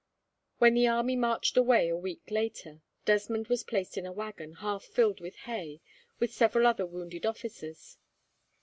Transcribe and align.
When 0.57 0.73
the 0.73 0.87
army 0.87 1.15
marched 1.15 1.57
away 1.57 1.87
a 1.87 1.95
week 1.95 2.31
later, 2.31 2.81
Desmond 3.05 3.49
was 3.49 3.63
placed 3.63 3.99
in 3.99 4.05
a 4.07 4.11
waggon, 4.11 4.53
half 4.53 4.83
filled 4.83 5.19
with 5.21 5.35
hay, 5.45 5.79
with 6.17 6.33
several 6.33 6.65
other 6.65 6.87
wounded 6.87 7.23
officers. 7.23 7.99